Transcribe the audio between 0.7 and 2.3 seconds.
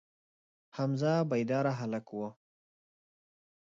حمزه بیداره هلک و.